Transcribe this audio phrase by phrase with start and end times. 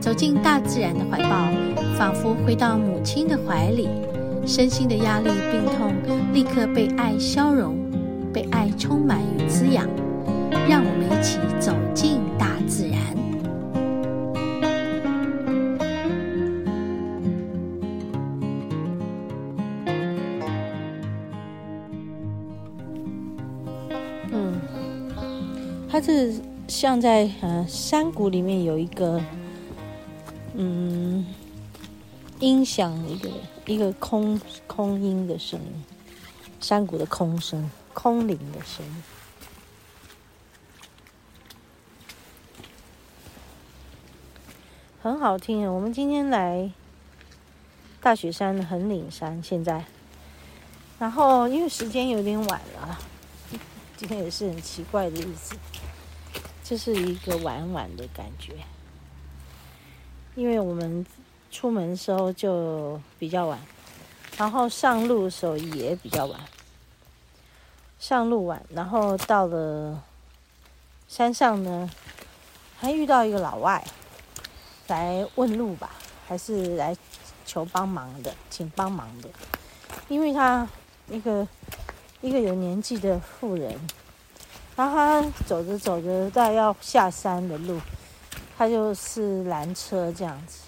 [0.00, 1.52] 走进大自然的怀抱，
[1.96, 3.86] 仿佛回到母亲的怀里，
[4.46, 5.92] 身心的压力、病痛
[6.32, 7.76] 立刻被爱消融，
[8.32, 9.86] 被爱充满与滋养。
[10.66, 12.98] 让我们一起走进大自然。
[24.32, 24.60] 嗯，
[25.90, 26.32] 它是
[26.66, 29.20] 像在呃山谷里面有一个。
[30.52, 31.24] 嗯，
[32.40, 33.30] 音响一个
[33.66, 35.84] 一个空空音的声音，
[36.60, 39.02] 山谷的空声，空灵的声音，
[45.00, 45.70] 很好听啊。
[45.70, 46.72] 我们今天来
[48.00, 49.84] 大雪山的横岭山，现在，
[50.98, 52.98] 然后因为时间有点晚了，
[53.96, 55.54] 今天也是很奇怪的日子，
[56.64, 58.56] 这是一个晚晚的感觉。
[60.40, 61.04] 因为我们
[61.50, 63.60] 出门的时候就比较晚，
[64.38, 66.40] 然后上路的时候也比较晚。
[67.98, 70.02] 上路晚，然后到了
[71.06, 71.90] 山上呢，
[72.78, 73.84] 还遇到一个老外
[74.86, 75.90] 来问路吧，
[76.26, 76.96] 还是来
[77.44, 79.28] 求帮忙的，请帮忙的。
[80.08, 80.66] 因为他
[81.10, 81.46] 一个
[82.22, 83.78] 一个有年纪的妇人，
[84.74, 87.78] 然后他走着走着，大概要下山的路。
[88.60, 90.58] 他就是拦车这样子，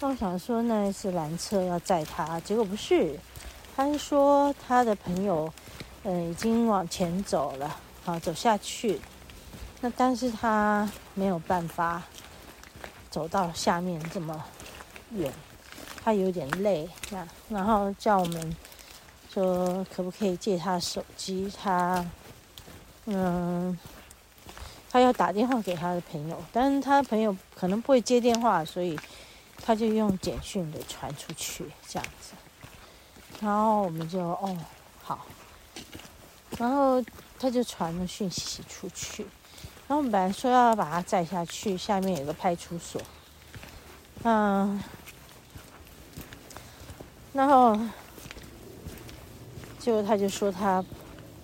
[0.00, 3.20] 那我想说那是拦车要载他，结果不是，
[3.76, 5.52] 他是说他的朋友，
[6.04, 8.98] 嗯，已经往前走了，好走下去，
[9.82, 12.02] 那但是他没有办法
[13.10, 14.42] 走到下面这么
[15.10, 15.30] 远，
[16.02, 18.56] 他有点累，那然后叫我们
[19.30, 22.06] 说可不可以借他手机，他
[23.04, 23.78] 嗯。
[24.92, 28.94] 他要打电话给他的朋友，但是他的朋友可能不会接电话，所以
[29.56, 32.34] 他就用简讯的传出去这样子。
[33.40, 34.54] 然后我们就哦
[35.02, 35.24] 好，
[36.58, 37.02] 然后
[37.38, 39.22] 他就传了讯息出去。
[39.88, 43.00] 然后我们本来说要把他载下去，下面有个派出所。
[44.24, 44.78] 嗯，
[47.32, 47.74] 然后
[49.78, 50.84] 结果他就说他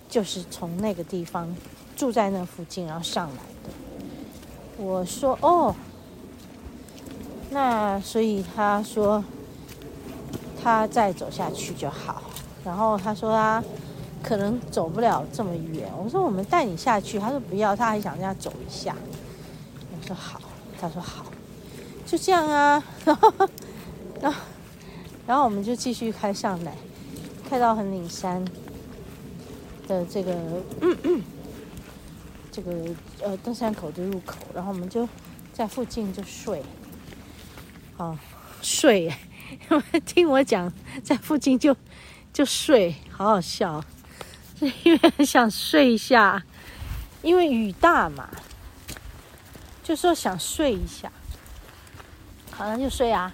[0.07, 1.51] 就是从那个地方。
[1.99, 4.81] 住在那附近，然后上来的。
[4.81, 5.75] 我说哦，
[7.49, 9.21] 那所以他说
[10.63, 12.23] 他再走下去就好。
[12.63, 13.61] 然后他说他
[14.23, 15.91] 可能走不了这么远。
[16.01, 17.19] 我说我们带你下去。
[17.19, 18.95] 他说不要，他还想这样走一下。
[19.91, 20.39] 我说好，
[20.79, 21.25] 他说好，
[22.05, 22.81] 就这样啊。
[23.03, 23.33] 然后，
[24.21, 24.41] 然后，
[25.27, 26.73] 然后我们就继续开上来，
[27.49, 28.45] 开到横岭山
[29.85, 30.31] 的这个。
[30.79, 31.23] 嗯嗯
[32.59, 35.07] 这个呃登山口的入口，然后我们就
[35.53, 36.61] 在附近就睡，
[37.95, 38.17] 哦，
[38.61, 39.09] 睡，
[40.05, 40.69] 听我讲，
[41.01, 41.73] 在附近就
[42.33, 43.81] 就睡，好好笑，
[44.83, 46.43] 因 为想睡一下，
[47.21, 48.29] 因为雨大嘛，
[49.81, 51.09] 就说想睡一下，
[52.51, 53.31] 好像就睡啊，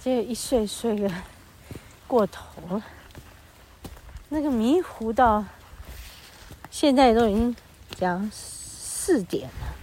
[0.00, 1.12] 结果一睡睡个
[2.08, 2.44] 过头。
[2.70, 2.82] 了，
[4.30, 5.44] 那个迷糊到
[6.70, 7.54] 现在都已经。
[8.02, 9.76] 讲四点了，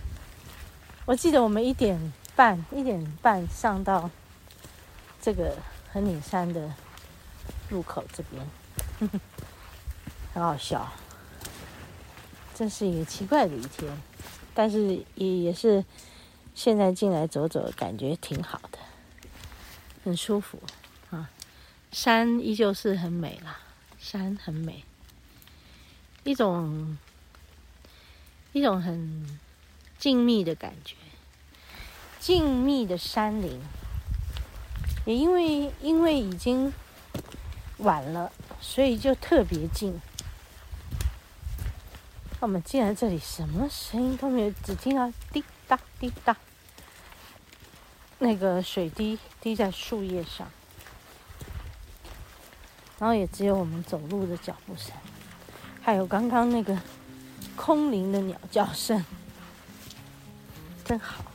[1.06, 4.12] 我记得我们一点半一点半上到
[5.22, 5.58] 这个
[5.94, 6.74] 横岭山的
[7.70, 8.46] 入口这边，
[10.34, 10.92] 很好笑，
[12.54, 13.90] 真是一个奇怪的一天，
[14.54, 15.86] 但是也也是
[16.54, 18.80] 现在进来走走，感觉挺好的，
[20.04, 20.62] 很舒服
[21.10, 21.30] 啊，
[21.94, 23.60] 山依旧是很美啦，
[23.98, 24.84] 山很美，
[26.26, 26.98] 一种。
[28.52, 29.40] 一种很
[30.00, 30.96] 静谧的感觉，
[32.20, 33.62] 静谧的山林，
[35.06, 36.74] 也因为因为已经
[37.78, 40.02] 晚了，所以就特别静。
[42.40, 46.36] 我们进来这里，什么声音都没有，只听到滴答滴答，
[48.18, 50.50] 那个水滴滴在树叶上，
[52.98, 54.92] 然后也只有我们走路的脚步声，
[55.84, 56.76] 还有刚刚那个。
[57.62, 59.04] 空灵的鸟叫声，
[60.86, 61.29] 真好。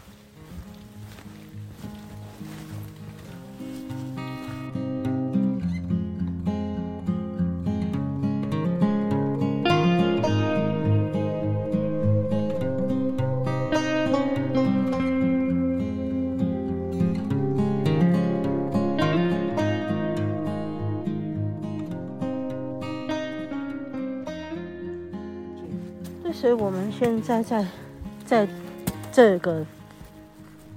[26.32, 27.66] 所以我们现在在
[28.26, 28.48] 在
[29.12, 29.64] 这个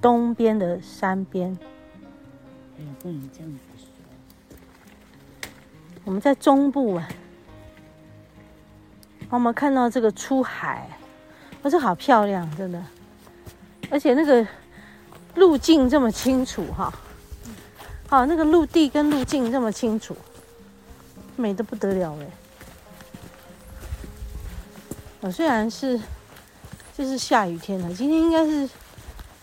[0.00, 1.56] 东边的山边。
[2.78, 3.88] 哎，不能这样子说。
[6.04, 7.08] 我们在中部啊，
[9.30, 10.88] 我们看到这个出海，
[11.62, 12.82] 哇，这好漂亮，真的，
[13.90, 14.46] 而且那个
[15.34, 16.92] 路径这么清楚哈，
[18.08, 20.16] 好，那个陆地跟路径这么清楚，
[21.36, 22.26] 美得不得了哎。
[25.20, 26.00] 我虽然是
[26.96, 28.68] 就是下雨天了，今天应该是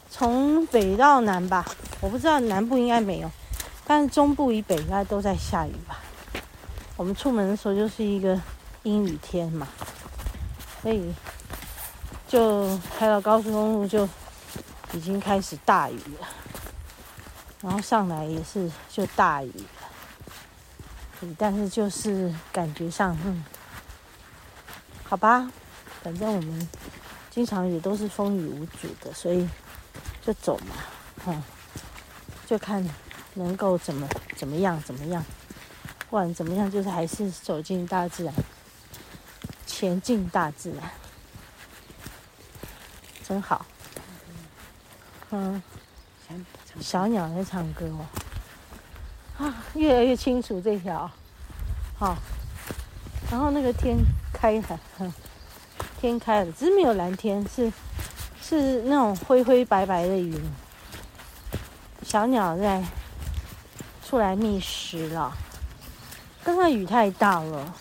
[0.09, 1.65] 从北到南吧，
[1.99, 3.29] 我不知道南部应该没有，
[3.85, 5.99] 但是中部以北应该都在下雨吧。
[6.95, 8.39] 我们出门的时候就是一个
[8.83, 9.67] 阴雨天嘛，
[10.81, 11.13] 所以
[12.25, 14.07] 就开到高速公路就
[14.93, 16.27] 已经开始大雨了，
[17.61, 19.51] 然后上来也是就大雨
[21.21, 23.43] 了，但是就是感觉上，嗯，
[25.03, 25.51] 好吧。
[26.05, 26.69] 反正我们
[27.31, 29.49] 经常也都是风雨无阻的，所以
[30.23, 30.75] 就走嘛，
[31.25, 31.43] 嗯，
[32.45, 32.87] 就看
[33.33, 35.25] 能够怎么怎么样怎么样，
[35.97, 38.31] 不管怎么样，就是还是走进大自然，
[39.65, 40.91] 前进大自然，
[43.27, 43.65] 真好。
[45.31, 45.59] 嗯，
[46.79, 51.09] 小鸟在唱歌哦，啊，越来越清楚这条，
[51.97, 52.15] 好，
[53.31, 53.97] 然后那个天
[54.31, 55.11] 开很很。
[56.05, 57.73] 天开了，只是没有蓝天，是
[58.39, 60.39] 是那种灰灰白白的云。
[62.03, 62.83] 小鸟在
[64.07, 65.35] 出来觅食了。
[66.43, 67.73] 刚刚雨太大了，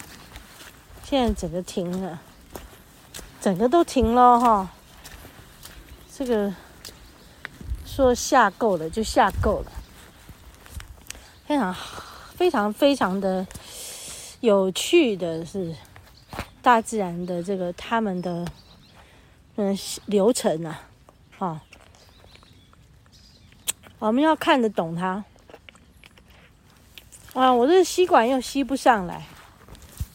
[1.04, 2.18] 现在整个停了，
[3.42, 4.70] 整个都停了哈。
[6.10, 6.50] 这个
[7.84, 9.72] 说下够了就下够了，
[11.46, 11.76] 非常
[12.34, 13.46] 非常非常的
[14.40, 15.74] 有趣的是。
[16.64, 18.42] 大自然的这个他们的
[19.56, 19.76] 嗯
[20.06, 20.80] 流程啊，
[21.38, 21.62] 啊，
[23.98, 25.22] 我们要看得懂它。
[27.34, 29.26] 啊，我这个吸管又吸不上来，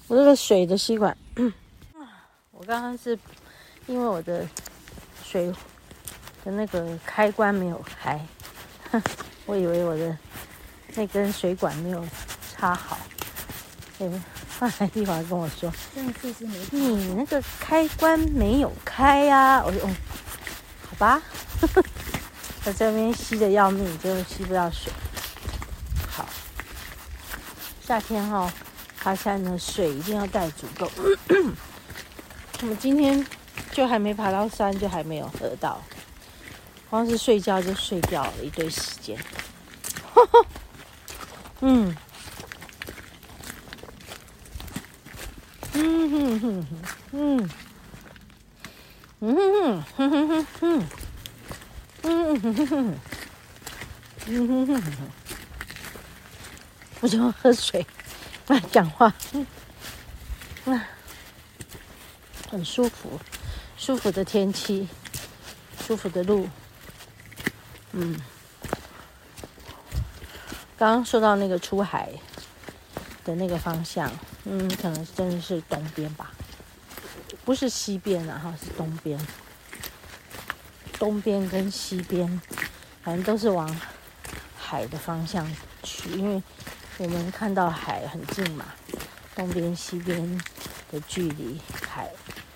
[0.07, 1.15] 我这个水的吸管，
[2.51, 3.17] 我刚刚是
[3.85, 4.47] 因为我的
[5.23, 5.53] 水
[6.43, 8.19] 的那个开关没有开，
[9.45, 10.17] 我以为我的
[10.95, 12.03] 那根水管没有
[12.51, 12.97] 插好，
[13.99, 14.23] 嗯。
[14.59, 15.71] 后来一会儿跟我说
[16.71, 19.89] ：“你那个开关没有开呀？”我说：“哦，
[20.89, 21.21] 好吧。”
[22.61, 24.91] 在这边吸的要命，就吸不到水。
[26.09, 26.27] 好，
[27.81, 28.51] 夏天哈、
[28.99, 30.91] 爬山的水一定要带足够。
[32.61, 33.25] 我们今天
[33.71, 35.81] 就还没爬到山，就还没有喝到，
[36.89, 39.17] 光是睡觉就睡掉了一堆时间。
[41.61, 41.95] 嗯。
[46.41, 46.75] 嗯哼哼
[47.11, 47.49] 哼，嗯，
[49.19, 50.85] 嗯哼哼哼哼哼哼，
[52.03, 52.95] 嗯哼哼哼哼，
[54.27, 54.91] 嗯哼哼哼，
[57.01, 57.85] 我喜欢喝水，
[58.47, 59.13] 来讲话，
[60.63, 60.81] 嗯，
[62.49, 63.19] 很舒服，
[63.77, 64.87] 舒服的天气，
[65.85, 66.47] 舒服的路，
[67.91, 68.17] 嗯，
[70.77, 72.09] 刚刚说到那个出海
[73.29, 74.11] 的那个方向。
[74.45, 76.31] 嗯，可能真的是东边吧，
[77.45, 79.19] 不是西边啊，哈，是东边。
[80.97, 82.41] 东边跟西边，
[83.03, 83.79] 反正都是往
[84.57, 85.49] 海的方向
[85.83, 86.41] 去，因为
[86.97, 88.65] 我们看到海很近嘛。
[89.35, 90.41] 东边、西边
[90.91, 92.09] 的距离海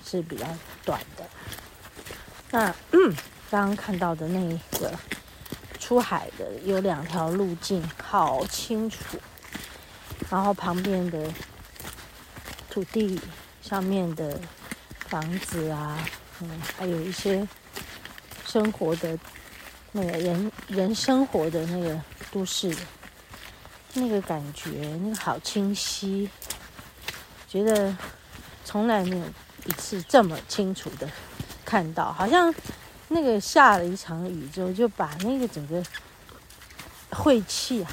[0.04, 0.46] 是比较
[0.84, 1.24] 短的。
[2.52, 2.68] 那，
[3.50, 4.92] 刚刚看到的那个
[5.80, 9.00] 出海的有两条路径，好清楚。
[10.34, 11.32] 然后旁边的。
[12.70, 13.22] 土地
[13.62, 14.42] 上面的
[15.08, 15.96] 房子啊，
[16.42, 17.48] 嗯，还有一些
[18.48, 19.16] 生活的
[19.92, 22.76] 那个人人生活的那个都市，
[23.94, 24.72] 那个感觉，
[25.04, 26.28] 那个好清晰，
[27.48, 27.96] 觉得
[28.66, 29.26] 从来没有
[29.68, 31.08] 一次这么清楚的
[31.64, 32.52] 看到，好像
[33.10, 35.84] 那个下了一场雨之后，就把那个整个
[37.12, 37.92] 晦气啊、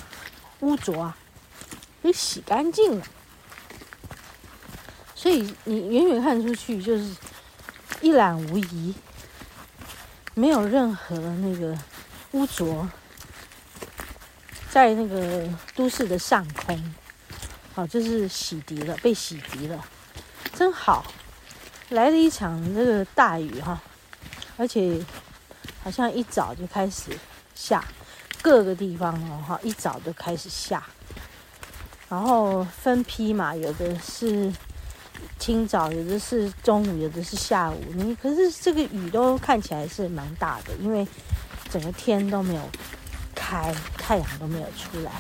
[0.61, 1.15] 污浊啊
[2.03, 3.07] 给洗干净了。
[5.15, 7.15] 所以你远远看出去就是
[8.01, 8.95] 一览无遗，
[10.35, 11.77] 没有任何那个
[12.33, 12.89] 污浊，
[14.71, 16.95] 在那个都市的上空，
[17.75, 19.85] 好，就是洗涤了，被洗涤了，
[20.55, 21.05] 真好。
[21.91, 23.83] 来了一场这个大雨哈，
[24.57, 25.05] 而且
[25.83, 27.11] 好像一早就开始
[27.55, 27.85] 下，
[28.41, 30.83] 各个地方哦哈，一早就开始下，
[32.11, 34.53] 然后分批嘛，有的是。
[35.39, 37.79] 清早，有的是中午，有的是下午。
[37.95, 41.07] 你可是这个雨都看起来是蛮大的，因为
[41.71, 42.63] 整个天都没有
[43.35, 45.13] 开，太阳都没有出来，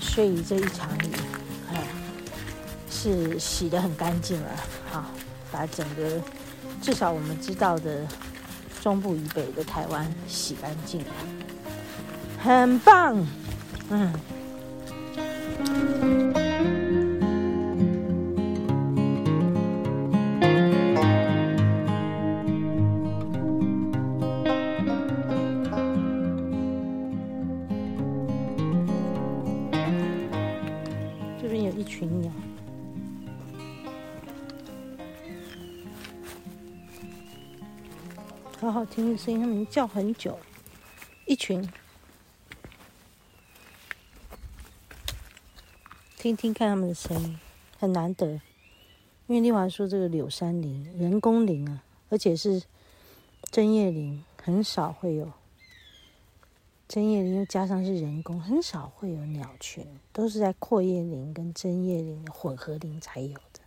[0.00, 1.10] 所以这一场雨，
[1.72, 1.76] 嗯，
[2.88, 4.50] 是洗得很干净了。
[4.90, 5.04] 好，
[5.50, 6.20] 把整个
[6.80, 8.06] 至少我们知道的
[8.80, 11.12] 中部以北的台湾洗干净了，
[12.42, 13.26] 很棒，
[13.90, 14.12] 嗯。
[31.40, 32.30] 这边有一群鸟。
[38.60, 40.38] 好好听的声音它们叫很久。
[41.26, 41.66] 一群。
[46.22, 47.36] 听听看他们的声音，
[47.80, 48.40] 很难得。
[49.26, 52.62] 因为丽华说这个柳杉林人工林啊，而且是
[53.50, 55.32] 针叶林，很少会有
[56.86, 63.58] 针叶林，又加上是人工，很少会有鸟群，都是在阔叶林跟针叶林混合林才有的。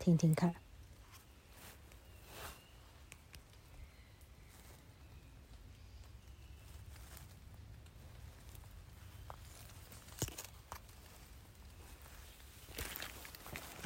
[0.00, 0.56] 听听看。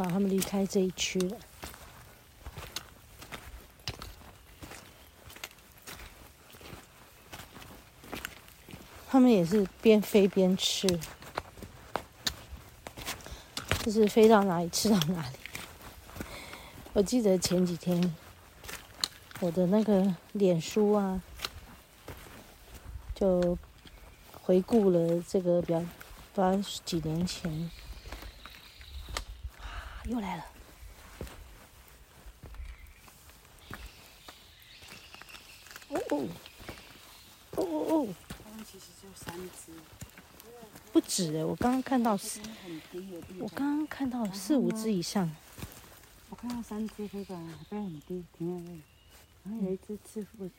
[0.01, 1.37] 好，他们离开这一区了。
[9.11, 10.89] 他们也是边飞边吃，
[13.85, 15.37] 就是飞到哪里吃到哪里。
[16.95, 18.17] 我记得前几天
[19.41, 21.21] 我的那个脸书啊，
[23.15, 23.59] 就
[24.33, 25.81] 回顾了这个比较，
[26.33, 27.71] 不知道几年前。
[30.11, 30.45] 又来了！
[35.91, 36.29] 哦哦
[37.53, 38.09] 哦哦哦！
[38.43, 39.73] 刚刚其实就三只，
[40.93, 41.45] 不止哎！
[41.45, 42.41] 我刚刚看到四，
[43.39, 45.31] 我刚刚看到四五只以上。
[46.29, 48.83] 我看到三只飞过来，飞很低，停在那里。
[49.45, 50.51] 然后有一只赤腹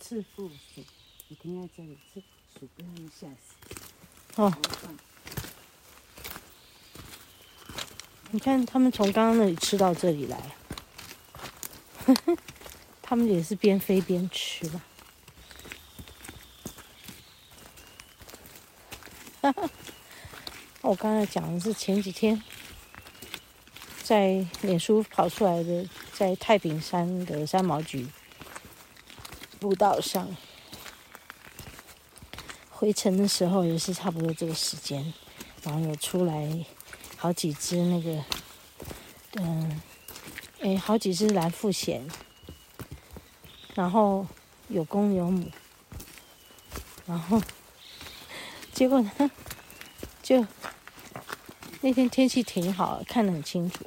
[0.00, 0.84] 赤腹鼠
[1.28, 2.26] 也停在这里，赤腹
[2.58, 3.54] 鼠被吓死。
[4.42, 4.52] 哦。
[8.30, 10.38] 你看，他们从刚刚那里吃到这里来，
[13.00, 14.82] 他们也是边飞边吃吧。
[19.40, 19.70] 哈哈，
[20.82, 22.42] 我刚才讲的是前几天
[24.02, 28.06] 在脸书跑出来的，在太平山的三毛櫸
[29.58, 30.36] 步道上，
[32.68, 35.14] 回程的时候也是差不多这个时间，
[35.62, 36.66] 然后又出来。
[37.20, 38.24] 好几只那个，
[39.40, 39.82] 嗯，
[40.60, 42.00] 哎，好几只蓝腹鷴，
[43.74, 44.24] 然后
[44.68, 45.50] 有公有母，
[47.06, 47.42] 然后
[48.72, 49.30] 结果呢，
[50.22, 50.46] 就
[51.80, 53.84] 那天天气挺好，看得很清楚，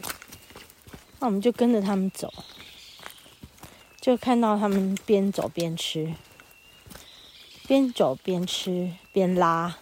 [1.20, 2.34] 那我们就跟着他们走，
[4.02, 6.14] 就看到他们边走边吃，
[7.66, 9.78] 边走边吃边拉，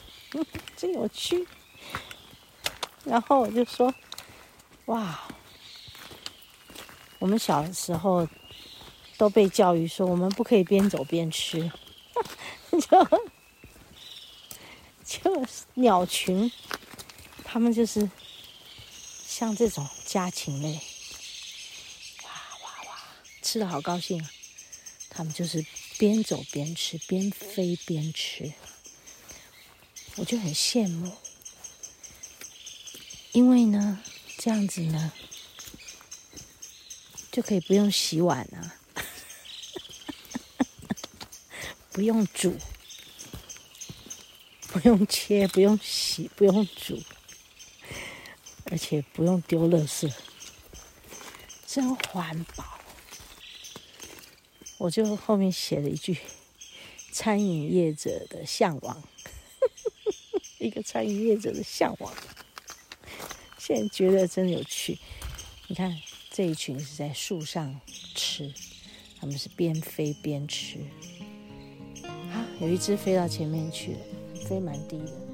[0.74, 1.46] 真有趣。
[3.04, 3.92] 然后我就说
[4.86, 5.20] ：“哇，
[7.18, 8.28] 我们小时候
[9.16, 11.72] 都被教育说，我们不可以边走边吃，
[12.70, 13.20] 就
[15.04, 16.52] 就鸟群，
[17.42, 18.08] 他们就是
[19.26, 20.74] 像这种家禽类，
[22.24, 22.30] 哇
[22.62, 22.98] 哇哇，
[23.42, 24.30] 吃的好高兴啊！
[25.08, 25.64] 他们就是
[25.98, 28.52] 边走边吃，边飞边吃，
[30.16, 31.12] 我就很羡慕。”
[33.32, 34.00] 因为呢，
[34.38, 35.12] 这样子呢，
[37.30, 38.74] 就可以不用洗碗啊，
[41.92, 42.58] 不用煮，
[44.66, 47.00] 不用切，不用洗，不用煮，
[48.64, 50.12] 而且不用丢垃圾，
[51.68, 52.80] 真环保。
[54.78, 56.18] 我就后面写了一句：
[57.12, 59.00] 餐饮业者的向往，
[60.58, 62.12] 一个餐饮业者的向往。
[63.72, 64.98] 现觉得真有趣，
[65.68, 65.96] 你看
[66.28, 67.80] 这一群是在树上
[68.16, 68.52] 吃，
[69.20, 70.78] 他们是边飞边吃。
[72.02, 73.98] 啊，有一只飞到前面去了，
[74.48, 75.29] 飞蛮低的。